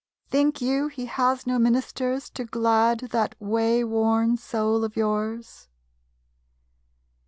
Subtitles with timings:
[0.31, 5.67] Think you he has no ministers To glad that wayworn soul of yours?